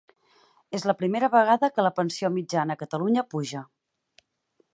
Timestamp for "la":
0.91-0.95, 1.89-1.93